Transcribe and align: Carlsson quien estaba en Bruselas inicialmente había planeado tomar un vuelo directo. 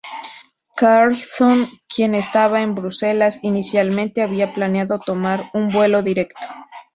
Carlsson 0.77 1.69
quien 1.87 2.15
estaba 2.15 2.61
en 2.63 2.73
Bruselas 2.73 3.37
inicialmente 3.43 4.23
había 4.23 4.51
planeado 4.51 4.97
tomar 4.97 5.51
un 5.53 5.71
vuelo 5.71 6.01
directo. 6.01 6.39